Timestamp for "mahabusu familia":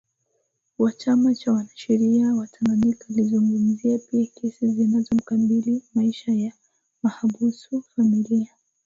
7.03-8.53